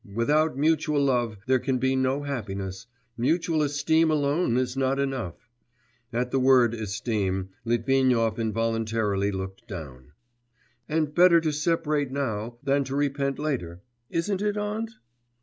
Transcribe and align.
Without 0.15 0.57
mutual 0.57 0.99
love 1.03 1.37
there 1.45 1.59
can 1.59 1.77
be 1.77 1.95
no 1.95 2.23
happiness, 2.23 2.87
mutual 3.15 3.61
esteem 3.61 4.09
alone 4.09 4.57
is 4.57 4.75
not 4.75 4.97
enough' 4.97 5.47
(at 6.11 6.31
the 6.31 6.39
word 6.39 6.73
'esteem' 6.73 7.49
Litvinov 7.65 8.39
involuntarily 8.39 9.31
looked 9.31 9.67
down) 9.67 10.13
'and 10.89 11.13
better 11.13 11.39
to 11.39 11.51
separate 11.51 12.09
now, 12.11 12.57
than 12.63 12.83
to 12.83 12.95
repent 12.95 13.37
later. 13.37 13.79
Isn't 14.09 14.41
it, 14.41 14.57
aunt? 14.57 14.93